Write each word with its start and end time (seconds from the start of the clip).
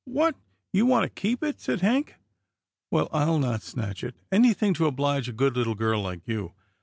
"What! 0.17 0.35
you 0.73 0.87
want 0.87 1.03
to 1.03 1.09
keep 1.09 1.43
it!" 1.43 1.59
said 1.61 1.81
Hank." 1.81 2.15
Well, 2.89 3.07
ril 3.13 3.37
not 3.37 3.61
snatch 3.61 4.03
it— 4.03 4.15
anything 4.31 4.73
to 4.73 4.87
oblige 4.87 5.29
a 5.29 5.31
good 5.31 5.55
little 5.55 5.75
girl 5.75 6.01
like 6.01 6.27
you. 6.27 6.53